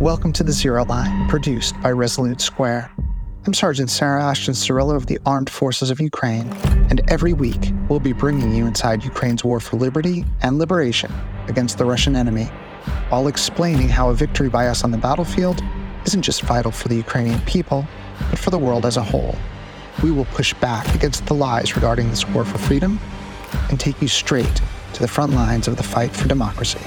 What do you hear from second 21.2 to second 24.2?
the lies regarding this war for freedom and take you